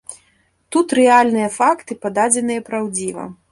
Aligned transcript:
Тут 0.75 0.95
рэальныя 0.99 1.53
факты, 1.59 1.99
пададзеныя 2.07 2.67
праўдзіва. 2.71 3.31